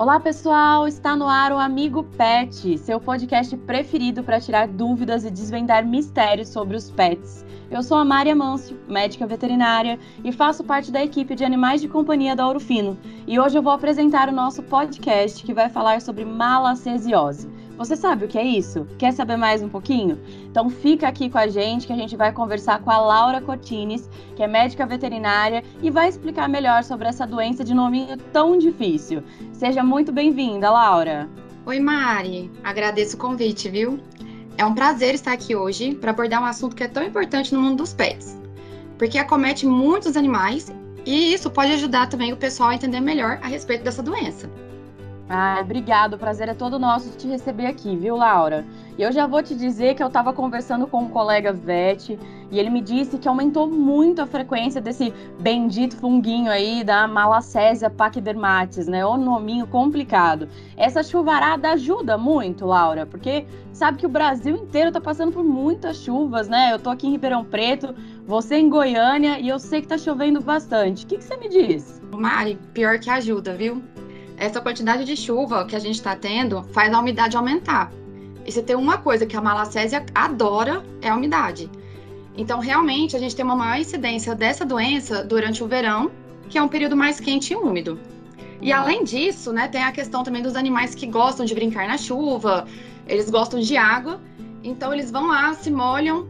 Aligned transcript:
Olá, 0.00 0.18
pessoal! 0.18 0.88
Está 0.88 1.14
no 1.14 1.28
ar 1.28 1.52
o 1.52 1.58
Amigo 1.58 2.04
Pet, 2.16 2.78
seu 2.78 2.98
podcast 2.98 3.54
preferido 3.54 4.24
para 4.24 4.40
tirar 4.40 4.66
dúvidas 4.66 5.26
e 5.26 5.30
desvendar 5.30 5.84
mistérios 5.84 6.48
sobre 6.48 6.74
os 6.74 6.90
pets. 6.90 7.44
Eu 7.70 7.82
sou 7.82 7.98
a 7.98 8.04
Mária 8.04 8.34
Mâncio, 8.34 8.80
médica 8.88 9.26
veterinária, 9.26 9.98
e 10.24 10.32
faço 10.32 10.64
parte 10.64 10.90
da 10.90 11.04
equipe 11.04 11.34
de 11.34 11.44
animais 11.44 11.82
de 11.82 11.88
companhia 11.88 12.34
da 12.34 12.46
Ouro 12.46 12.58
Fino. 12.58 12.96
E 13.26 13.38
hoje 13.38 13.58
eu 13.58 13.62
vou 13.62 13.74
apresentar 13.74 14.30
o 14.30 14.32
nosso 14.32 14.62
podcast 14.62 15.44
que 15.44 15.52
vai 15.52 15.68
falar 15.68 16.00
sobre 16.00 16.24
malacesiose. 16.24 17.46
Você 17.80 17.96
sabe 17.96 18.26
o 18.26 18.28
que 18.28 18.36
é 18.36 18.44
isso? 18.44 18.86
Quer 18.98 19.10
saber 19.10 19.38
mais 19.38 19.62
um 19.62 19.68
pouquinho? 19.70 20.20
Então 20.50 20.68
fica 20.68 21.08
aqui 21.08 21.30
com 21.30 21.38
a 21.38 21.48
gente 21.48 21.86
que 21.86 21.92
a 21.94 21.96
gente 21.96 22.14
vai 22.14 22.30
conversar 22.30 22.82
com 22.82 22.90
a 22.90 22.98
Laura 22.98 23.40
Cotines, 23.40 24.06
que 24.36 24.42
é 24.42 24.46
médica 24.46 24.84
veterinária 24.84 25.64
e 25.82 25.90
vai 25.90 26.10
explicar 26.10 26.46
melhor 26.46 26.84
sobre 26.84 27.08
essa 27.08 27.26
doença 27.26 27.64
de 27.64 27.72
nominho 27.72 28.18
tão 28.34 28.58
difícil. 28.58 29.22
Seja 29.54 29.82
muito 29.82 30.12
bem-vinda, 30.12 30.70
Laura. 30.70 31.26
Oi, 31.64 31.80
Mari. 31.80 32.50
Agradeço 32.62 33.16
o 33.16 33.18
convite, 33.18 33.70
viu? 33.70 33.98
É 34.58 34.64
um 34.66 34.74
prazer 34.74 35.14
estar 35.14 35.32
aqui 35.32 35.56
hoje 35.56 35.94
para 35.94 36.10
abordar 36.10 36.42
um 36.42 36.44
assunto 36.44 36.76
que 36.76 36.84
é 36.84 36.88
tão 36.88 37.02
importante 37.02 37.54
no 37.54 37.62
mundo 37.62 37.78
dos 37.78 37.94
pets, 37.94 38.38
porque 38.98 39.16
acomete 39.16 39.66
muitos 39.66 40.18
animais 40.18 40.70
e 41.06 41.32
isso 41.32 41.50
pode 41.50 41.72
ajudar 41.72 42.10
também 42.10 42.30
o 42.30 42.36
pessoal 42.36 42.68
a 42.68 42.74
entender 42.74 43.00
melhor 43.00 43.38
a 43.40 43.46
respeito 43.46 43.82
dessa 43.84 44.02
doença. 44.02 44.50
Ah, 45.32 45.60
obrigado. 45.60 46.14
O 46.14 46.18
prazer 46.18 46.48
é 46.48 46.54
todo 46.54 46.76
nosso 46.76 47.10
de 47.10 47.16
te 47.18 47.28
receber 47.28 47.66
aqui, 47.66 47.94
viu, 47.94 48.16
Laura? 48.16 48.66
E 48.98 49.02
eu 49.02 49.12
já 49.12 49.28
vou 49.28 49.40
te 49.40 49.54
dizer 49.54 49.94
que 49.94 50.02
eu 50.02 50.08
estava 50.08 50.32
conversando 50.32 50.88
com 50.88 51.04
um 51.04 51.08
colega 51.08 51.52
vet 51.52 52.18
e 52.50 52.58
ele 52.58 52.68
me 52.68 52.80
disse 52.80 53.16
que 53.16 53.28
aumentou 53.28 53.70
muito 53.70 54.20
a 54.20 54.26
frequência 54.26 54.80
desse 54.80 55.14
bendito 55.38 55.96
funguinho 55.96 56.50
aí 56.50 56.82
da 56.82 57.06
Malacésia 57.06 57.88
pachydermatis, 57.88 58.88
né? 58.88 59.06
O 59.06 59.16
nominho 59.16 59.68
complicado. 59.68 60.48
Essa 60.76 61.00
chuvarada 61.00 61.70
ajuda 61.70 62.18
muito, 62.18 62.66
Laura, 62.66 63.06
porque 63.06 63.46
sabe 63.72 63.98
que 63.98 64.06
o 64.06 64.10
Brasil 64.10 64.56
inteiro 64.56 64.90
tá 64.90 65.00
passando 65.00 65.30
por 65.30 65.44
muitas 65.44 65.98
chuvas, 65.98 66.48
né? 66.48 66.72
Eu 66.72 66.80
tô 66.80 66.90
aqui 66.90 67.06
em 67.06 67.12
Ribeirão 67.12 67.44
Preto, 67.44 67.94
você 68.26 68.56
em 68.56 68.68
Goiânia 68.68 69.38
e 69.38 69.48
eu 69.48 69.60
sei 69.60 69.80
que 69.80 69.86
tá 69.86 69.96
chovendo 69.96 70.40
bastante. 70.40 71.04
O 71.04 71.06
que, 71.06 71.18
que 71.18 71.24
você 71.24 71.36
me 71.36 71.48
diz? 71.48 72.02
Mari, 72.12 72.58
pior 72.74 72.98
que 72.98 73.08
ajuda, 73.08 73.54
viu? 73.54 73.80
Essa 74.40 74.58
quantidade 74.58 75.04
de 75.04 75.14
chuva 75.14 75.66
que 75.66 75.76
a 75.76 75.78
gente 75.78 75.96
está 75.96 76.16
tendo 76.16 76.62
faz 76.72 76.92
a 76.92 76.98
umidade 76.98 77.36
aumentar. 77.36 77.92
E 78.46 78.50
se 78.50 78.62
tem 78.62 78.74
uma 78.74 78.96
coisa 78.96 79.26
que 79.26 79.36
a 79.36 79.40
malacésia 79.40 80.04
adora, 80.14 80.82
é 81.02 81.10
a 81.10 81.14
umidade. 81.14 81.70
Então, 82.34 82.58
realmente, 82.58 83.14
a 83.14 83.18
gente 83.18 83.36
tem 83.36 83.44
uma 83.44 83.54
maior 83.54 83.78
incidência 83.78 84.34
dessa 84.34 84.64
doença 84.64 85.22
durante 85.22 85.62
o 85.62 85.68
verão, 85.68 86.10
que 86.48 86.56
é 86.56 86.62
um 86.62 86.68
período 86.68 86.96
mais 86.96 87.20
quente 87.20 87.52
e 87.52 87.56
úmido. 87.56 88.00
E 88.62 88.72
além 88.72 89.04
disso, 89.04 89.52
né, 89.52 89.68
tem 89.68 89.82
a 89.82 89.92
questão 89.92 90.22
também 90.22 90.42
dos 90.42 90.56
animais 90.56 90.94
que 90.94 91.06
gostam 91.06 91.44
de 91.44 91.54
brincar 91.54 91.86
na 91.86 91.98
chuva, 91.98 92.66
eles 93.06 93.28
gostam 93.28 93.60
de 93.60 93.76
água, 93.76 94.22
então 94.64 94.92
eles 94.92 95.10
vão 95.10 95.26
lá, 95.26 95.52
se 95.52 95.70
molham, 95.70 96.26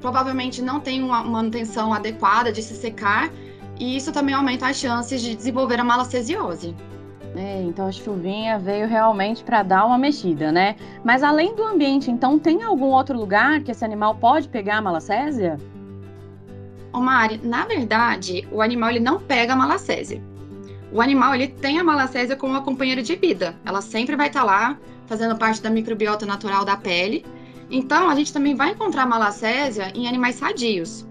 provavelmente 0.00 0.60
não 0.60 0.80
tem 0.80 1.00
uma 1.00 1.22
manutenção 1.22 1.94
adequada 1.94 2.50
de 2.50 2.60
se 2.60 2.74
secar, 2.74 3.30
e 3.78 3.96
isso 3.96 4.10
também 4.10 4.34
aumenta 4.34 4.66
as 4.66 4.76
chances 4.76 5.22
de 5.22 5.36
desenvolver 5.36 5.78
a 5.78 5.84
malacesiose. 5.84 6.74
É, 7.34 7.62
então 7.62 7.86
a 7.86 7.92
chuvinha 7.92 8.58
veio 8.58 8.86
realmente 8.86 9.42
para 9.42 9.62
dar 9.62 9.86
uma 9.86 9.96
mexida, 9.96 10.52
né? 10.52 10.76
Mas 11.02 11.22
além 11.22 11.54
do 11.54 11.64
ambiente, 11.64 12.10
então 12.10 12.38
tem 12.38 12.62
algum 12.62 12.88
outro 12.88 13.18
lugar 13.18 13.60
que 13.62 13.70
esse 13.70 13.84
animal 13.84 14.14
pode 14.16 14.48
pegar 14.48 14.76
a 14.76 14.82
malacésia? 14.82 15.58
Ô 16.92 17.00
Mari, 17.00 17.40
na 17.42 17.64
verdade, 17.64 18.46
o 18.52 18.60
animal 18.60 18.90
ele 18.90 19.00
não 19.00 19.18
pega 19.18 19.54
a 19.54 19.56
malacésia. 19.56 20.22
O 20.92 21.00
animal 21.00 21.34
ele 21.34 21.48
tem 21.48 21.78
a 21.78 21.84
malacésia 21.84 22.36
como 22.36 22.52
uma 22.52 22.60
companheira 22.60 23.02
de 23.02 23.16
vida. 23.16 23.56
Ela 23.64 23.80
sempre 23.80 24.14
vai 24.14 24.26
estar 24.26 24.40
tá 24.40 24.46
lá, 24.46 24.78
fazendo 25.06 25.34
parte 25.38 25.62
da 25.62 25.70
microbiota 25.70 26.26
natural 26.26 26.66
da 26.66 26.76
pele. 26.76 27.24
Então, 27.70 28.10
a 28.10 28.14
gente 28.14 28.30
também 28.30 28.54
vai 28.54 28.72
encontrar 28.72 29.06
malacésia 29.06 29.90
em 29.94 30.06
animais 30.06 30.34
sadios. 30.34 31.06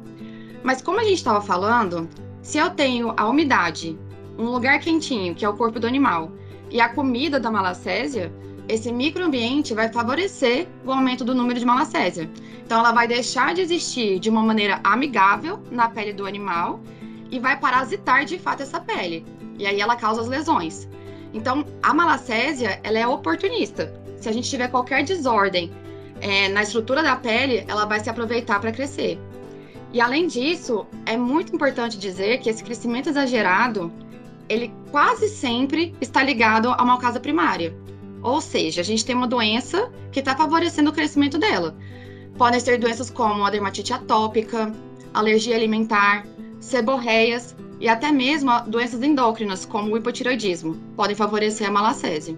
Mas 0.61 0.83
como 0.83 0.99
a 0.99 1.03
gente 1.03 1.15
estava 1.15 1.41
falando, 1.41 2.07
se 2.43 2.59
eu 2.59 2.69
tenho 2.69 3.11
a 3.17 3.27
umidade 3.27 3.97
um 4.37 4.45
lugar 4.45 4.79
quentinho, 4.79 5.35
que 5.35 5.45
é 5.45 5.49
o 5.49 5.55
corpo 5.55 5.79
do 5.79 5.87
animal, 5.87 6.31
e 6.69 6.79
a 6.79 6.89
comida 6.89 7.39
da 7.39 7.51
malacésia, 7.51 8.31
esse 8.67 8.91
microambiente 8.91 9.73
vai 9.73 9.91
favorecer 9.91 10.67
o 10.85 10.91
aumento 10.91 11.25
do 11.25 11.35
número 11.35 11.59
de 11.59 11.65
malacésia. 11.65 12.29
Então, 12.63 12.79
ela 12.79 12.93
vai 12.93 13.07
deixar 13.07 13.53
de 13.53 13.61
existir 13.61 14.19
de 14.19 14.29
uma 14.29 14.41
maneira 14.41 14.79
amigável 14.83 15.59
na 15.69 15.89
pele 15.89 16.13
do 16.13 16.25
animal 16.25 16.79
e 17.29 17.39
vai 17.39 17.59
parasitar 17.59 18.23
de 18.23 18.39
fato 18.39 18.63
essa 18.63 18.79
pele. 18.79 19.25
E 19.59 19.65
aí 19.65 19.81
ela 19.81 19.95
causa 19.95 20.21
as 20.21 20.27
lesões. 20.27 20.87
Então, 21.33 21.65
a 21.83 21.93
malacésia, 21.93 22.79
ela 22.83 22.99
é 22.99 23.07
oportunista. 23.07 23.93
Se 24.17 24.29
a 24.29 24.31
gente 24.31 24.49
tiver 24.49 24.69
qualquer 24.69 25.03
desordem 25.03 25.71
é, 26.21 26.47
na 26.49 26.61
estrutura 26.61 27.01
da 27.03 27.15
pele, 27.15 27.65
ela 27.67 27.85
vai 27.85 27.99
se 27.99 28.09
aproveitar 28.09 28.59
para 28.59 28.71
crescer. 28.71 29.19
E 29.93 29.99
além 29.99 30.27
disso, 30.27 30.85
é 31.05 31.17
muito 31.17 31.53
importante 31.53 31.97
dizer 31.97 32.39
que 32.39 32.49
esse 32.49 32.63
crescimento 32.63 33.09
exagerado 33.09 33.91
ele 34.49 34.73
quase 34.91 35.29
sempre 35.29 35.95
está 36.01 36.23
ligado 36.23 36.69
a 36.69 36.83
uma 36.83 36.99
causa 36.99 37.19
primária. 37.19 37.75
Ou 38.21 38.39
seja, 38.39 38.81
a 38.81 38.83
gente 38.83 39.05
tem 39.05 39.15
uma 39.15 39.27
doença 39.27 39.91
que 40.11 40.19
está 40.19 40.35
favorecendo 40.35 40.89
o 40.89 40.93
crescimento 40.93 41.37
dela. 41.37 41.75
Podem 42.37 42.59
ser 42.59 42.77
doenças 42.77 43.09
como 43.09 43.45
a 43.45 43.49
dermatite 43.49 43.93
atópica, 43.93 44.71
alergia 45.13 45.55
alimentar, 45.55 46.25
seborreias 46.59 47.55
e 47.79 47.89
até 47.89 48.11
mesmo 48.11 48.51
doenças 48.67 49.01
endócrinas, 49.01 49.65
como 49.65 49.91
o 49.91 49.97
hipotiroidismo, 49.97 50.75
podem 50.95 51.15
favorecer 51.15 51.67
a 51.67 51.71
malacésia. 51.71 52.37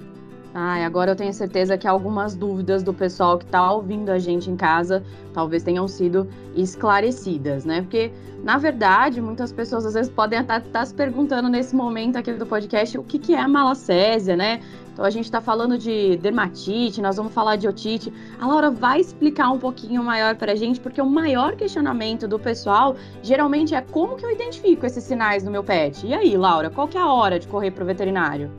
Ah, 0.56 0.86
agora 0.86 1.12
eu 1.12 1.16
tenho 1.16 1.34
certeza 1.34 1.78
que 1.78 1.88
algumas 1.88 2.36
dúvidas 2.36 2.84
do 2.84 2.94
pessoal 2.94 3.40
que 3.40 3.46
está 3.46 3.72
ouvindo 3.72 4.12
a 4.12 4.20
gente 4.20 4.52
em 4.52 4.56
casa 4.56 5.04
talvez 5.34 5.64
tenham 5.64 5.88
sido 5.88 6.28
esclarecidas, 6.56 7.66
né? 7.66 7.82
Porque, 7.82 8.12
na 8.44 8.60
verdade, 8.60 9.20
muitas 9.20 9.52
pessoas 9.52 9.84
às 9.84 9.96
vezes 9.96 10.12
podem 10.12 10.40
estar 10.40 10.62
tá 10.62 10.86
se 10.86 10.94
perguntando 10.94 11.50
nesse 11.50 11.76
momento 11.76 12.18
aqui 12.18 12.34
do 12.34 12.46
podcast 12.46 12.96
o 13.00 13.04
que, 13.04 13.18
que 13.18 13.34
é 13.34 13.40
a 13.40 13.48
malacésia, 13.48 14.36
né? 14.36 14.62
Então 14.94 15.04
a 15.04 15.10
gente 15.10 15.26
está 15.26 15.42
falando 15.42 15.76
de 15.76 16.18
dermatite, 16.18 17.02
nós 17.02 17.18
vamos 17.18 17.34
falar 17.34 17.56
de 17.56 17.68
otite. 17.68 18.14
A 18.40 18.46
Laura 18.46 18.70
vai 18.70 19.00
explicar 19.00 19.50
um 19.50 19.58
pouquinho 19.58 20.04
maior 20.04 20.36
para 20.36 20.52
a 20.52 20.56
gente, 20.56 20.80
porque 20.80 21.02
o 21.02 21.06
maior 21.10 21.56
questionamento 21.56 22.28
do 22.28 22.38
pessoal 22.38 22.96
geralmente 23.24 23.74
é 23.74 23.82
como 23.82 24.16
que 24.16 24.24
eu 24.24 24.30
identifico 24.30 24.86
esses 24.86 25.04
sinais 25.04 25.44
no 25.44 25.50
meu 25.50 25.64
pet? 25.64 26.06
E 26.06 26.14
aí, 26.14 26.38
Laura, 26.38 26.70
qual 26.70 26.88
que 26.88 26.96
é 26.96 27.02
a 27.02 27.12
hora 27.12 27.40
de 27.40 27.48
correr 27.48 27.72
para 27.72 27.84
o 27.84 27.88
veterinário? 27.88 28.52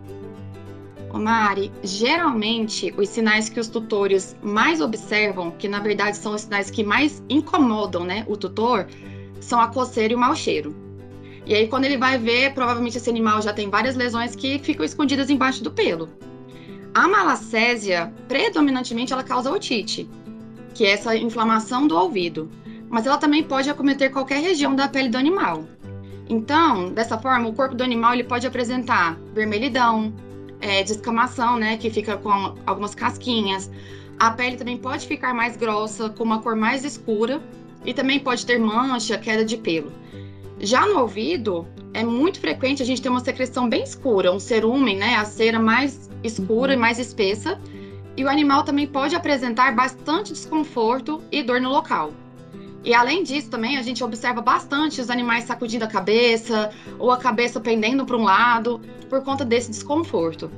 Mari, 1.18 1.70
geralmente 1.82 2.92
os 2.96 3.08
sinais 3.08 3.48
que 3.48 3.60
os 3.60 3.68
tutores 3.68 4.36
mais 4.42 4.80
observam, 4.80 5.50
que 5.52 5.68
na 5.68 5.78
verdade 5.78 6.16
são 6.16 6.34
os 6.34 6.42
sinais 6.42 6.70
que 6.70 6.82
mais 6.82 7.22
incomodam 7.28 8.04
né, 8.04 8.24
o 8.28 8.36
tutor, 8.36 8.86
são 9.40 9.60
a 9.60 9.68
coceira 9.68 10.12
e 10.12 10.16
o 10.16 10.18
mau 10.18 10.34
cheiro. 10.34 10.74
E 11.46 11.54
aí, 11.54 11.68
quando 11.68 11.84
ele 11.84 11.98
vai 11.98 12.18
ver, 12.18 12.54
provavelmente 12.54 12.96
esse 12.96 13.10
animal 13.10 13.42
já 13.42 13.52
tem 13.52 13.68
várias 13.68 13.94
lesões 13.94 14.34
que 14.34 14.58
ficam 14.58 14.84
escondidas 14.84 15.28
embaixo 15.28 15.62
do 15.62 15.70
pelo. 15.70 16.08
A 16.94 17.06
malacésia, 17.06 18.12
predominantemente, 18.26 19.12
ela 19.12 19.22
causa 19.22 19.52
otite, 19.52 20.08
que 20.72 20.86
é 20.86 20.92
essa 20.92 21.14
inflamação 21.14 21.86
do 21.86 21.96
ouvido. 21.96 22.50
Mas 22.88 23.06
ela 23.06 23.18
também 23.18 23.42
pode 23.42 23.68
acometer 23.68 24.10
qualquer 24.10 24.40
região 24.40 24.74
da 24.74 24.88
pele 24.88 25.08
do 25.10 25.18
animal. 25.18 25.64
Então, 26.28 26.90
dessa 26.90 27.18
forma, 27.18 27.48
o 27.48 27.52
corpo 27.52 27.74
do 27.74 27.84
animal 27.84 28.14
ele 28.14 28.24
pode 28.24 28.46
apresentar 28.46 29.18
vermelhidão, 29.34 30.14
é, 30.64 30.82
descamação, 30.82 31.58
né, 31.58 31.76
que 31.76 31.90
fica 31.90 32.16
com 32.16 32.54
algumas 32.64 32.94
casquinhas. 32.94 33.70
A 34.18 34.30
pele 34.30 34.56
também 34.56 34.78
pode 34.78 35.06
ficar 35.06 35.34
mais 35.34 35.56
grossa, 35.58 36.08
com 36.08 36.24
uma 36.24 36.40
cor 36.40 36.56
mais 36.56 36.84
escura, 36.84 37.42
e 37.84 37.92
também 37.92 38.18
pode 38.18 38.46
ter 38.46 38.58
mancha, 38.58 39.18
queda 39.18 39.44
de 39.44 39.58
pelo. 39.58 39.92
Já 40.58 40.86
no 40.86 41.00
ouvido, 41.00 41.66
é 41.92 42.02
muito 42.02 42.40
frequente 42.40 42.82
a 42.82 42.86
gente 42.86 43.02
ter 43.02 43.10
uma 43.10 43.20
secreção 43.20 43.68
bem 43.68 43.82
escura, 43.82 44.32
um 44.32 44.40
cerumen, 44.40 44.96
né, 44.96 45.16
a 45.16 45.24
cera 45.26 45.60
mais 45.60 46.08
escura 46.22 46.72
uhum. 46.72 46.78
e 46.78 46.80
mais 46.80 46.98
espessa, 46.98 47.60
e 48.16 48.24
o 48.24 48.28
animal 48.28 48.64
também 48.64 48.86
pode 48.86 49.14
apresentar 49.14 49.74
bastante 49.74 50.32
desconforto 50.32 51.22
e 51.30 51.42
dor 51.42 51.60
no 51.60 51.68
local. 51.68 52.10
E 52.84 52.92
além 52.92 53.22
disso, 53.22 53.48
também 53.48 53.78
a 53.78 53.82
gente 53.82 54.04
observa 54.04 54.42
bastante 54.42 55.00
os 55.00 55.08
animais 55.08 55.44
sacudindo 55.44 55.84
a 55.84 55.88
cabeça 55.88 56.70
ou 56.98 57.10
a 57.10 57.16
cabeça 57.16 57.58
pendendo 57.58 58.04
para 58.04 58.16
um 58.16 58.24
lado 58.24 58.80
por 59.08 59.22
conta 59.22 59.44
desse 59.44 59.70
desconforto. 59.70 60.50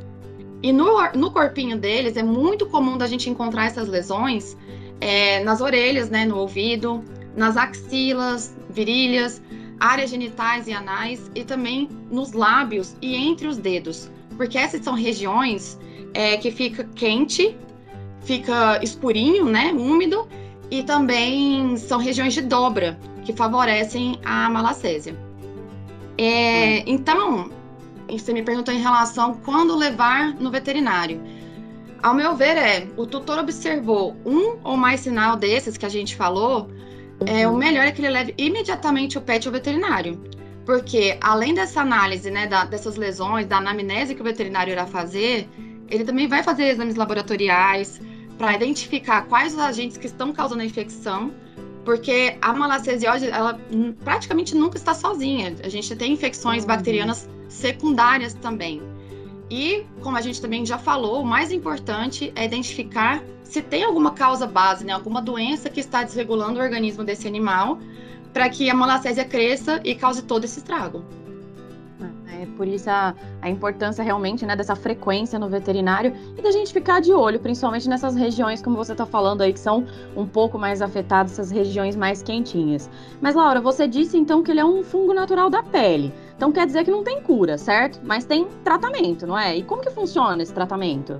E 0.60 0.72
no, 0.72 1.00
no 1.14 1.30
corpinho 1.30 1.78
deles 1.78 2.16
é 2.16 2.22
muito 2.24 2.66
comum 2.66 2.98
da 2.98 3.06
gente 3.06 3.30
encontrar 3.30 3.66
essas 3.66 3.88
lesões 3.88 4.56
é, 5.00 5.44
nas 5.44 5.60
orelhas, 5.60 6.10
né, 6.10 6.24
no 6.24 6.36
ouvido, 6.38 7.04
nas 7.36 7.56
axilas, 7.56 8.56
virilhas, 8.70 9.40
áreas 9.78 10.10
genitais 10.10 10.66
e 10.66 10.72
anais 10.72 11.30
e 11.34 11.44
também 11.44 11.88
nos 12.10 12.32
lábios 12.32 12.96
e 13.00 13.14
entre 13.14 13.46
os 13.46 13.58
dedos, 13.58 14.10
porque 14.36 14.58
essas 14.58 14.82
são 14.82 14.94
regiões 14.94 15.78
é, 16.14 16.36
que 16.38 16.50
fica 16.50 16.82
quente, 16.94 17.56
fica 18.22 18.82
escurinho, 18.82 19.44
né, 19.44 19.72
úmido 19.72 20.26
e 20.70 20.82
também 20.82 21.76
são 21.76 21.98
regiões 21.98 22.34
de 22.34 22.42
dobra 22.42 22.98
que 23.24 23.32
favorecem 23.32 24.18
a 24.24 24.48
malacésia. 24.50 25.16
É, 26.18 26.78
hum. 26.78 26.82
Então, 26.86 27.50
você 28.08 28.32
me 28.32 28.42
perguntou 28.42 28.72
em 28.72 28.80
relação 28.80 29.34
quando 29.34 29.76
levar 29.76 30.34
no 30.34 30.50
veterinário. 30.50 31.20
Ao 32.02 32.14
meu 32.14 32.36
ver, 32.36 32.56
é 32.56 32.86
o 32.96 33.06
tutor 33.06 33.38
observou 33.38 34.16
um 34.24 34.58
ou 34.62 34.76
mais 34.76 35.00
sinal 35.00 35.36
desses 35.36 35.76
que 35.76 35.86
a 35.86 35.88
gente 35.88 36.14
falou, 36.14 36.68
é, 37.26 37.48
o 37.48 37.56
melhor 37.56 37.86
é 37.86 37.92
que 37.92 38.00
ele 38.00 38.10
leve 38.10 38.34
imediatamente 38.36 39.18
o 39.18 39.20
pet 39.20 39.46
ao 39.46 39.52
veterinário. 39.52 40.20
Porque, 40.64 41.16
além 41.20 41.54
dessa 41.54 41.80
análise, 41.80 42.30
né, 42.30 42.46
da, 42.46 42.64
dessas 42.64 42.96
lesões, 42.96 43.46
da 43.46 43.58
anamnese 43.58 44.14
que 44.14 44.20
o 44.20 44.24
veterinário 44.24 44.72
irá 44.72 44.84
fazer, 44.84 45.48
ele 45.88 46.04
também 46.04 46.28
vai 46.28 46.42
fazer 46.42 46.64
exames 46.64 46.96
laboratoriais 46.96 48.00
para 48.38 48.54
identificar 48.54 49.22
quais 49.22 49.54
os 49.54 49.60
agentes 49.60 49.96
que 49.96 50.06
estão 50.06 50.32
causando 50.32 50.62
a 50.62 50.64
infecção, 50.64 51.32
porque 51.84 52.36
a 52.42 52.52
malacesiose, 52.52 53.28
ela 53.28 53.58
praticamente 54.04 54.54
nunca 54.54 54.76
está 54.76 54.92
sozinha. 54.92 55.54
A 55.62 55.68
gente 55.68 55.94
tem 55.94 56.12
infecções 56.12 56.62
uhum. 56.62 56.68
bacterianas 56.68 57.28
secundárias 57.48 58.34
também. 58.34 58.82
E, 59.48 59.86
como 60.00 60.16
a 60.16 60.20
gente 60.20 60.40
também 60.40 60.66
já 60.66 60.76
falou, 60.76 61.22
o 61.22 61.24
mais 61.24 61.52
importante 61.52 62.32
é 62.34 62.44
identificar 62.44 63.22
se 63.44 63.62
tem 63.62 63.84
alguma 63.84 64.10
causa 64.10 64.44
base, 64.44 64.84
né, 64.84 64.92
alguma 64.92 65.22
doença 65.22 65.70
que 65.70 65.78
está 65.78 66.02
desregulando 66.02 66.58
o 66.58 66.62
organismo 66.62 67.04
desse 67.04 67.28
animal, 67.28 67.78
para 68.32 68.48
que 68.48 68.68
a 68.68 68.74
malacésia 68.74 69.24
cresça 69.24 69.80
e 69.84 69.94
cause 69.94 70.22
todo 70.22 70.44
esse 70.44 70.58
estrago. 70.58 71.04
É 72.42 72.46
por 72.56 72.66
isso 72.66 72.90
a, 72.90 73.14
a 73.40 73.48
importância 73.48 74.02
realmente 74.02 74.44
né, 74.44 74.54
dessa 74.54 74.76
frequência 74.76 75.38
no 75.38 75.48
veterinário 75.48 76.14
e 76.36 76.42
da 76.42 76.50
gente 76.50 76.72
ficar 76.72 77.00
de 77.00 77.12
olho, 77.12 77.40
principalmente 77.40 77.88
nessas 77.88 78.14
regiões, 78.14 78.60
como 78.62 78.76
você 78.76 78.92
está 78.92 79.06
falando 79.06 79.42
aí, 79.42 79.52
que 79.52 79.60
são 79.60 79.86
um 80.16 80.26
pouco 80.26 80.58
mais 80.58 80.82
afetadas, 80.82 81.32
essas 81.32 81.50
regiões 81.50 81.96
mais 81.96 82.22
quentinhas. 82.22 82.90
Mas, 83.20 83.34
Laura, 83.34 83.60
você 83.60 83.86
disse 83.86 84.16
então 84.16 84.42
que 84.42 84.50
ele 84.50 84.60
é 84.60 84.64
um 84.64 84.82
fungo 84.82 85.14
natural 85.14 85.48
da 85.48 85.62
pele. 85.62 86.12
Então 86.36 86.52
quer 86.52 86.66
dizer 86.66 86.84
que 86.84 86.90
não 86.90 87.02
tem 87.02 87.20
cura, 87.22 87.56
certo? 87.56 88.00
Mas 88.04 88.24
tem 88.24 88.46
tratamento, 88.62 89.26
não 89.26 89.38
é? 89.38 89.56
E 89.56 89.62
como 89.62 89.82
que 89.82 89.90
funciona 89.90 90.42
esse 90.42 90.52
tratamento? 90.52 91.18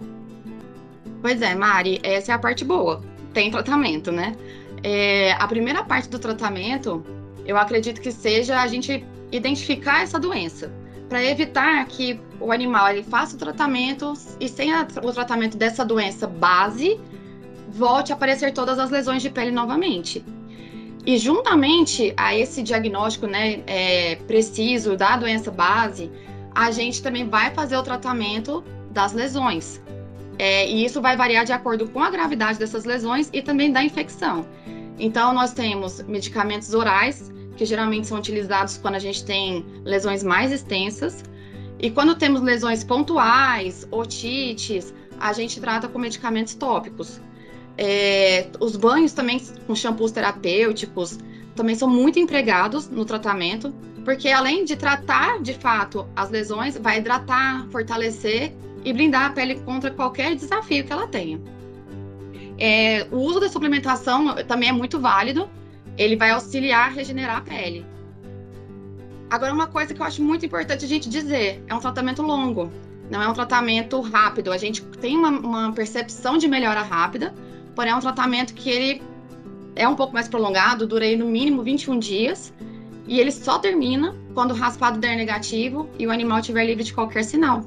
Pois 1.23 1.41
é, 1.41 1.55
Mari, 1.55 1.99
essa 2.03 2.33
é 2.33 2.35
a 2.35 2.39
parte 2.39 2.65
boa. 2.65 3.03
Tem 3.33 3.51
tratamento, 3.51 4.13
né? 4.13 4.37
É, 4.83 5.33
a 5.33 5.49
primeira 5.49 5.83
parte 5.83 6.09
do 6.09 6.19
tratamento, 6.19 7.05
eu 7.47 7.57
acredito 7.57 8.01
que 8.01 8.13
seja 8.13 8.61
a 8.61 8.67
gente 8.67 9.05
identificar 9.33 10.03
essa 10.03 10.19
doença, 10.19 10.71
para 11.09 11.25
evitar 11.25 11.85
que 11.87 12.21
o 12.41 12.53
animal 12.53 12.89
ele 12.89 13.03
faça 13.03 13.37
o 13.37 13.39
tratamento 13.39 14.13
e 14.41 14.49
sem 14.49 14.73
a, 14.73 14.87
o 15.03 15.13
tratamento 15.13 15.57
dessa 15.57 15.85
doença 15.85 16.27
base, 16.27 17.01
volte 17.69 18.13
a 18.13 18.15
aparecer 18.15 18.53
todas 18.53 18.79
as 18.79 18.91
lesões 18.91 19.23
de 19.23 19.31
pele 19.31 19.51
novamente. 19.51 20.25
E 21.05 21.19
juntamente 21.19 22.13
a 22.17 22.35
esse 22.35 22.63
diagnóstico 22.63 23.27
né, 23.27 23.63
é, 23.67 24.17
preciso 24.27 24.97
da 24.97 25.17
doença 25.17 25.51
base, 25.51 26.11
a 26.53 26.71
gente 26.71 27.01
também 27.03 27.29
vai 27.29 27.53
fazer 27.55 27.77
o 27.77 27.83
tratamento 27.83 28.65
das 28.91 29.13
lesões. 29.13 29.81
É, 30.39 30.69
e 30.69 30.85
isso 30.85 31.01
vai 31.01 31.17
variar 31.17 31.45
de 31.45 31.53
acordo 31.53 31.89
com 31.89 32.03
a 32.03 32.11
gravidade 32.11 32.59
dessas 32.59 32.85
lesões 32.85 33.31
e 33.33 33.41
também 33.41 33.71
da 33.71 33.83
infecção. 33.83 34.45
Então, 34.99 35.33
nós 35.33 35.53
temos 35.53 36.03
medicamentos 36.03 36.75
orais, 36.75 37.33
que 37.57 37.65
geralmente 37.65 38.07
são 38.07 38.19
utilizados 38.19 38.77
quando 38.77 38.95
a 38.95 38.99
gente 38.99 39.25
tem 39.25 39.65
lesões 39.85 40.23
mais 40.23 40.53
extensas. 40.53 41.25
E 41.79 41.91
quando 41.91 42.15
temos 42.15 42.41
lesões 42.41 42.85
pontuais, 42.85 43.87
otites, 43.91 44.95
a 45.19 45.33
gente 45.33 45.61
trata 45.61 45.89
com 45.89 45.99
medicamentos 45.99 46.55
tópicos. 46.55 47.21
É, 47.79 48.47
os 48.61 48.77
banhos 48.77 49.13
também 49.13 49.41
com 49.67 49.75
shampoos 49.75 50.11
terapêuticos 50.11 51.19
também 51.55 51.75
são 51.75 51.89
muito 51.89 52.19
empregados 52.19 52.89
no 52.89 53.05
tratamento, 53.05 53.75
porque 54.05 54.29
além 54.29 54.65
de 54.65 54.77
tratar 54.77 55.43
de 55.43 55.55
fato 55.55 56.07
as 56.15 56.31
lesões, 56.31 56.79
vai 56.79 56.99
hidratar, 56.99 57.67
fortalecer 57.71 58.55
e 58.85 58.93
blindar 58.93 59.27
a 59.27 59.31
pele 59.31 59.57
contra 59.61 59.91
qualquer 59.91 60.35
desafio 60.35 60.85
que 60.85 60.93
ela 60.93 61.07
tenha. 61.09 61.41
É, 62.59 63.07
o 63.11 63.17
uso 63.17 63.41
da 63.41 63.49
suplementação 63.49 64.37
também 64.47 64.69
é 64.69 64.73
muito 64.73 64.99
válido, 64.99 65.49
ele 65.97 66.17
vai 66.17 66.31
auxiliar 66.31 66.89
a 66.89 66.93
regenerar 66.93 67.39
a 67.39 67.41
pele. 67.41 67.85
Agora, 69.31 69.53
uma 69.53 69.67
coisa 69.67 69.93
que 69.93 70.01
eu 70.01 70.07
acho 70.07 70.23
muito 70.23 70.47
importante 70.47 70.85
a 70.85 70.89
gente 70.89 71.09
dizer: 71.09 71.63
é 71.67 71.75
um 71.75 71.81
tratamento 71.81 72.23
longo, 72.23 72.71
não 73.11 73.23
é 73.23 73.29
um 73.29 73.33
tratamento 73.33 74.01
rápido. 74.01 74.53
A 74.53 74.57
gente 74.59 74.83
tem 75.01 75.17
uma, 75.17 75.31
uma 75.31 75.73
percepção 75.73 76.39
de 76.39 76.47
melhora 76.47 76.83
rápida, 76.83 77.35
porém 77.75 77.93
é 77.93 77.97
um 77.97 78.01
tratamento 78.01 78.55
que 78.55 78.71
ele 78.71 79.03
é 79.75 79.87
um 79.87 79.95
pouco 79.95 80.15
mais 80.15 80.29
prolongado, 80.29 80.87
dura 80.87 81.05
aí 81.05 81.17
no 81.17 81.27
mínimo 81.27 81.63
21 81.63 81.99
dias, 81.99 82.53
e 83.07 83.21
ele 83.21 83.31
só 83.31 83.59
termina 83.59 84.15
quando 84.35 84.53
o 84.53 84.55
raspado 84.55 84.99
der 84.99 85.17
negativo 85.17 85.89
e 85.99 86.07
o 86.07 86.11
animal 86.11 86.39
estiver 86.39 86.65
livre 86.65 86.83
de 86.83 86.93
qualquer 86.93 87.25
sinal. 87.25 87.63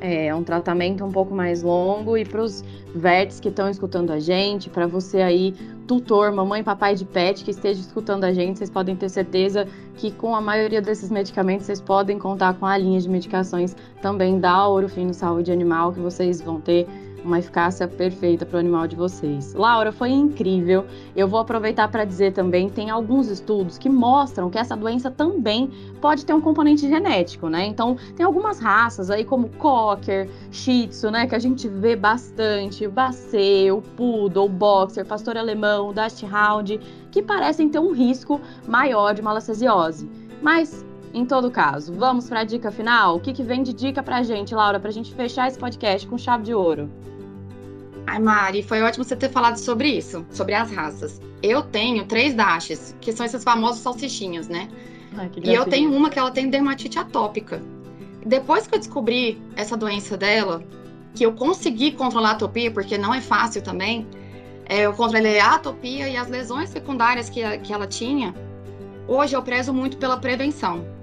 É 0.00 0.34
um 0.34 0.44
tratamento 0.44 1.02
um 1.04 1.10
pouco 1.10 1.34
mais 1.34 1.62
longo 1.62 2.18
e 2.18 2.24
para 2.26 2.42
os 2.42 2.62
vertes 2.94 3.40
que 3.40 3.48
estão 3.48 3.70
escutando 3.70 4.12
a 4.12 4.18
gente, 4.18 4.68
para 4.68 4.86
você 4.86 5.22
aí, 5.22 5.54
tutor, 5.86 6.32
mamãe, 6.32 6.62
papai 6.62 6.94
de 6.94 7.04
pet 7.04 7.44
que 7.44 7.50
esteja 7.50 7.80
escutando 7.80 8.24
a 8.24 8.32
gente, 8.32 8.58
vocês 8.58 8.70
podem 8.70 8.96
ter 8.96 9.08
certeza 9.08 9.66
que 9.96 10.10
com 10.10 10.34
a 10.34 10.40
maioria 10.40 10.80
desses 10.80 11.10
medicamentos 11.10 11.66
vocês 11.66 11.80
podem 11.80 12.18
contar 12.18 12.54
com 12.54 12.66
a 12.66 12.76
linha 12.76 13.00
de 13.00 13.08
medicações 13.08 13.76
também 14.00 14.40
da 14.40 14.66
Ouro 14.66 14.88
Fino 14.88 15.12
Saúde 15.12 15.52
Animal 15.52 15.92
que 15.92 16.00
vocês 16.00 16.40
vão 16.40 16.60
ter 16.60 16.86
uma 17.24 17.38
eficácia 17.38 17.88
perfeita 17.88 18.44
para 18.44 18.56
o 18.56 18.60
animal 18.60 18.86
de 18.86 18.94
vocês. 18.94 19.54
Laura, 19.54 19.90
foi 19.90 20.10
incrível. 20.10 20.84
Eu 21.16 21.26
vou 21.26 21.40
aproveitar 21.40 21.88
para 21.88 22.04
dizer 22.04 22.32
também, 22.32 22.68
tem 22.68 22.90
alguns 22.90 23.28
estudos 23.28 23.78
que 23.78 23.88
mostram 23.88 24.50
que 24.50 24.58
essa 24.58 24.76
doença 24.76 25.10
também 25.10 25.70
pode 26.00 26.24
ter 26.26 26.34
um 26.34 26.40
componente 26.40 26.88
genético, 26.88 27.48
né? 27.48 27.66
Então, 27.66 27.96
tem 28.14 28.24
algumas 28.24 28.58
raças 28.58 29.10
aí 29.10 29.24
como 29.24 29.48
Cocker, 29.48 30.28
Shih 30.50 30.88
Tzu, 30.88 31.10
né, 31.10 31.26
que 31.26 31.34
a 31.34 31.38
gente 31.38 31.66
vê 31.66 31.96
bastante, 31.96 32.86
o 32.86 32.90
Basset, 32.90 33.70
o 33.70 33.80
Poodle, 33.80 34.44
o 34.44 34.48
Boxer, 34.48 35.06
Pastor 35.06 35.36
Alemão, 35.36 35.92
Dachshund, 35.92 36.78
que 37.10 37.22
parecem 37.22 37.68
ter 37.68 37.78
um 37.78 37.92
risco 37.92 38.40
maior 38.66 39.14
de 39.14 39.22
malacesiose. 39.22 40.08
Mas 40.42 40.84
em 41.14 41.24
todo 41.24 41.48
caso, 41.48 41.94
vamos 41.94 42.28
para 42.28 42.40
a 42.40 42.44
dica 42.44 42.72
final? 42.72 43.16
O 43.16 43.20
que, 43.20 43.32
que 43.32 43.44
vem 43.44 43.62
de 43.62 43.72
dica 43.72 44.02
para 44.02 44.16
a 44.16 44.22
gente, 44.24 44.52
Laura, 44.52 44.80
para 44.80 44.88
a 44.88 44.92
gente 44.92 45.14
fechar 45.14 45.46
esse 45.46 45.56
podcast 45.56 46.08
com 46.08 46.18
chave 46.18 46.42
de 46.42 46.52
ouro? 46.52 46.90
Ai, 48.06 48.18
Mari, 48.18 48.62
foi 48.62 48.82
ótimo 48.82 49.04
você 49.04 49.16
ter 49.16 49.30
falado 49.30 49.56
sobre 49.56 49.88
isso, 49.88 50.24
sobre 50.30 50.54
as 50.54 50.70
raças. 50.70 51.20
Eu 51.42 51.62
tenho 51.62 52.04
três 52.04 52.34
dashes, 52.34 52.94
que 53.00 53.12
são 53.12 53.24
esses 53.24 53.42
famosos 53.42 53.80
salsichinhos, 53.80 54.48
né? 54.48 54.68
Ai, 55.16 55.30
e 55.42 55.54
eu 55.54 55.64
tenho 55.64 55.92
uma 55.92 56.10
que 56.10 56.18
ela 56.18 56.30
tem 56.30 56.50
dermatite 56.50 56.98
atópica. 56.98 57.62
Depois 58.24 58.66
que 58.66 58.74
eu 58.74 58.78
descobri 58.78 59.40
essa 59.56 59.76
doença 59.76 60.16
dela, 60.16 60.62
que 61.14 61.24
eu 61.24 61.32
consegui 61.32 61.92
controlar 61.92 62.30
a 62.30 62.32
atopia, 62.32 62.70
porque 62.70 62.98
não 62.98 63.14
é 63.14 63.20
fácil 63.20 63.62
também, 63.62 64.06
é, 64.66 64.80
eu 64.80 64.92
controlei 64.92 65.38
a 65.38 65.54
atopia 65.54 66.08
e 66.08 66.16
as 66.16 66.28
lesões 66.28 66.70
secundárias 66.70 67.28
que, 67.28 67.58
que 67.58 67.72
ela 67.72 67.86
tinha. 67.86 68.34
Hoje 69.06 69.36
eu 69.36 69.42
prezo 69.42 69.72
muito 69.72 69.96
pela 69.98 70.16
prevenção 70.16 70.93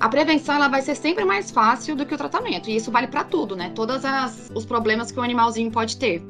a 0.00 0.08
prevenção 0.08 0.54
ela 0.54 0.68
vai 0.68 0.80
ser 0.80 0.94
sempre 0.94 1.26
mais 1.26 1.50
fácil 1.50 1.94
do 1.94 2.06
que 2.06 2.14
o 2.14 2.16
tratamento. 2.16 2.70
E 2.70 2.76
isso 2.76 2.90
vale 2.90 3.06
para 3.06 3.22
tudo, 3.22 3.54
né? 3.54 3.70
Todos 3.74 4.02
os 4.54 4.64
problemas 4.64 5.12
que 5.12 5.20
o 5.20 5.22
animalzinho 5.22 5.70
pode 5.70 5.98
ter. 5.98 6.22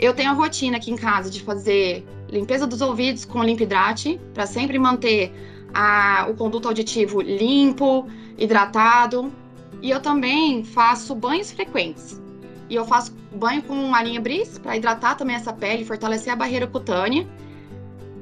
Eu 0.00 0.12
tenho 0.12 0.30
a 0.30 0.32
rotina 0.32 0.78
aqui 0.78 0.90
em 0.90 0.96
casa 0.96 1.30
de 1.30 1.40
fazer 1.40 2.04
limpeza 2.28 2.66
dos 2.66 2.80
ouvidos 2.80 3.24
com 3.24 3.40
limpidrate, 3.40 4.20
para 4.34 4.46
sempre 4.46 4.80
manter 4.80 5.32
a, 5.72 6.26
o 6.28 6.34
conduto 6.34 6.66
auditivo 6.66 7.20
limpo, 7.20 8.08
hidratado. 8.36 9.32
E 9.80 9.88
eu 9.88 10.00
também 10.00 10.64
faço 10.64 11.14
banhos 11.14 11.52
frequentes. 11.52 12.20
E 12.68 12.74
eu 12.74 12.84
faço 12.84 13.14
banho 13.32 13.62
com 13.62 13.94
a 13.94 14.02
linha 14.02 14.20
Bris 14.20 14.58
para 14.58 14.76
hidratar 14.76 15.14
também 15.14 15.36
essa 15.36 15.52
pele, 15.52 15.84
fortalecer 15.84 16.32
a 16.32 16.36
barreira 16.36 16.66
cutânea 16.66 17.28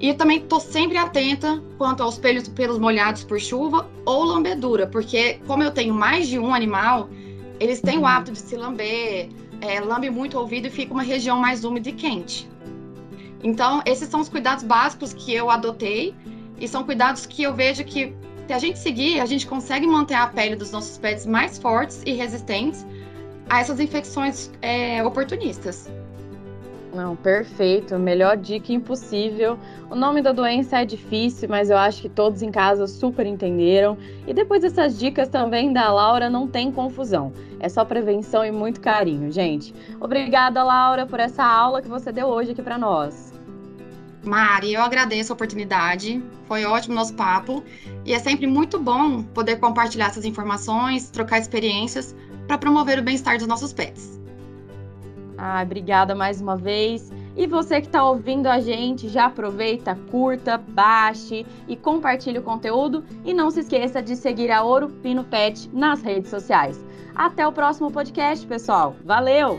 e 0.00 0.14
também 0.14 0.38
estou 0.38 0.58
sempre 0.58 0.96
atenta 0.96 1.62
quanto 1.76 2.02
aos 2.02 2.18
pelos, 2.18 2.48
pelos 2.48 2.78
molhados 2.78 3.22
por 3.22 3.38
chuva 3.38 3.88
ou 4.06 4.24
lambedura, 4.24 4.86
porque 4.86 5.34
como 5.46 5.62
eu 5.62 5.70
tenho 5.70 5.92
mais 5.92 6.26
de 6.26 6.38
um 6.38 6.54
animal, 6.54 7.10
eles 7.60 7.82
têm 7.82 7.98
o 7.98 8.06
hábito 8.06 8.32
de 8.32 8.38
se 8.38 8.56
lamber, 8.56 9.28
é, 9.60 9.78
lambe 9.80 10.08
muito 10.08 10.38
o 10.38 10.40
ouvido 10.40 10.68
e 10.68 10.70
fica 10.70 10.94
uma 10.94 11.02
região 11.02 11.38
mais 11.38 11.64
úmida 11.64 11.90
e 11.90 11.92
quente. 11.92 12.48
Então, 13.44 13.82
esses 13.84 14.08
são 14.08 14.20
os 14.20 14.28
cuidados 14.28 14.64
básicos 14.64 15.12
que 15.12 15.34
eu 15.34 15.50
adotei 15.50 16.14
e 16.58 16.66
são 16.66 16.82
cuidados 16.82 17.26
que 17.26 17.42
eu 17.42 17.54
vejo 17.54 17.84
que 17.84 18.14
se 18.46 18.54
a 18.54 18.58
gente 18.58 18.78
seguir, 18.78 19.20
a 19.20 19.26
gente 19.26 19.46
consegue 19.46 19.86
manter 19.86 20.14
a 20.14 20.26
pele 20.26 20.56
dos 20.56 20.72
nossos 20.72 20.96
pets 20.96 21.26
mais 21.26 21.58
fortes 21.58 22.02
e 22.06 22.12
resistentes 22.12 22.86
a 23.50 23.60
essas 23.60 23.78
infecções 23.78 24.50
é, 24.62 25.04
oportunistas. 25.04 25.90
Não, 26.92 27.14
perfeito. 27.14 27.98
Melhor 27.98 28.36
dica 28.36 28.72
impossível. 28.72 29.58
O 29.88 29.94
nome 29.94 30.20
da 30.22 30.32
doença 30.32 30.80
é 30.80 30.84
difícil, 30.84 31.48
mas 31.48 31.70
eu 31.70 31.76
acho 31.76 32.02
que 32.02 32.08
todos 32.08 32.42
em 32.42 32.50
casa 32.50 32.86
super 32.86 33.26
entenderam. 33.26 33.96
E 34.26 34.34
depois 34.34 34.62
dessas 34.62 34.98
dicas 34.98 35.28
também 35.28 35.72
da 35.72 35.92
Laura, 35.92 36.28
não 36.28 36.48
tem 36.48 36.70
confusão. 36.72 37.32
É 37.60 37.68
só 37.68 37.84
prevenção 37.84 38.44
e 38.44 38.50
muito 38.50 38.80
carinho, 38.80 39.30
gente. 39.30 39.74
Obrigada, 40.00 40.62
Laura, 40.62 41.06
por 41.06 41.20
essa 41.20 41.44
aula 41.44 41.80
que 41.80 41.88
você 41.88 42.10
deu 42.10 42.26
hoje 42.26 42.52
aqui 42.52 42.62
para 42.62 42.76
nós. 42.76 43.32
Mari, 44.22 44.74
eu 44.74 44.82
agradeço 44.82 45.32
a 45.32 45.34
oportunidade. 45.34 46.22
Foi 46.46 46.64
ótimo 46.64 46.94
nosso 46.94 47.14
papo. 47.14 47.62
E 48.04 48.12
é 48.12 48.18
sempre 48.18 48.46
muito 48.46 48.78
bom 48.78 49.22
poder 49.22 49.56
compartilhar 49.56 50.06
essas 50.06 50.24
informações, 50.24 51.08
trocar 51.08 51.38
experiências 51.38 52.14
para 52.46 52.58
promover 52.58 52.98
o 52.98 53.02
bem-estar 53.02 53.38
dos 53.38 53.46
nossos 53.46 53.72
pets. 53.72 54.19
Ah, 55.42 55.62
obrigada 55.62 56.14
mais 56.14 56.38
uma 56.38 56.54
vez. 56.54 57.10
E 57.34 57.46
você 57.46 57.80
que 57.80 57.86
está 57.86 58.04
ouvindo 58.04 58.46
a 58.46 58.60
gente, 58.60 59.08
já 59.08 59.24
aproveita, 59.24 59.98
curta, 60.10 60.58
baixe 60.58 61.46
e 61.66 61.74
compartilhe 61.74 62.38
o 62.38 62.42
conteúdo. 62.42 63.02
E 63.24 63.32
não 63.32 63.50
se 63.50 63.60
esqueça 63.60 64.02
de 64.02 64.16
seguir 64.16 64.50
a 64.50 64.62
Ouro 64.62 64.90
Pino 64.90 65.24
Pet 65.24 65.70
nas 65.72 66.02
redes 66.02 66.28
sociais. 66.28 66.84
Até 67.14 67.46
o 67.46 67.52
próximo 67.52 67.90
podcast, 67.90 68.46
pessoal. 68.46 68.94
Valeu! 69.02 69.58